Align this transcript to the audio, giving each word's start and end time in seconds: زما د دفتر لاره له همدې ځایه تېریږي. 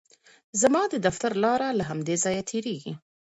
زما 0.61 0.83
د 0.89 0.95
دفتر 1.05 1.31
لاره 1.43 1.67
له 1.79 1.83
همدې 1.89 2.15
ځایه 2.23 2.43
تېریږي. 2.49 2.93